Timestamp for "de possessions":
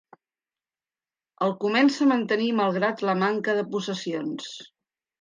3.63-4.53